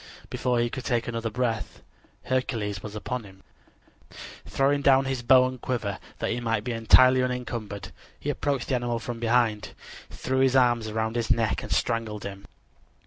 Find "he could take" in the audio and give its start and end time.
0.59-1.07